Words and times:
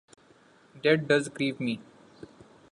That 0.83 1.07
does 1.07 1.29
grieve 1.29 1.59
me. 1.59 1.79